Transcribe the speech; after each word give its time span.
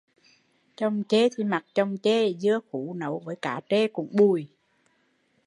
Chồng 0.75 1.03
chê 1.09 1.29
thì 1.29 1.43
mặc 1.43 1.65
chồng 1.73 1.97
chê, 2.03 2.33
dưa 2.33 2.59
khú 2.71 2.93
nấu 2.93 3.19
với 3.19 3.35
cá 3.35 3.61
trê 3.69 3.87
cũng 3.87 4.07
bùi 4.11 4.47